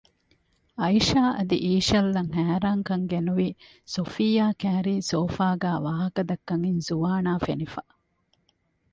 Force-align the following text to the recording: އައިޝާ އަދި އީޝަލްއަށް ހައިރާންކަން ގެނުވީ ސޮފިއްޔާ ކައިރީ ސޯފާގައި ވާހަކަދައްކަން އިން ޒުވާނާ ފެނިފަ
އައިޝާ 0.79 1.21
އަދި 1.37 1.57
އީޝަލްއަށް 1.65 2.31
ހައިރާންކަން 2.37 3.05
ގެނުވީ 3.11 3.49
ސޮފިއްޔާ 3.93 4.45
ކައިރީ 4.61 4.95
ސޯފާގައި 5.09 5.79
ވާހަކަދައްކަން 5.85 6.63
އިން 6.65 6.81
ޒުވާނާ 6.87 7.31
ފެނިފަ 7.45 7.81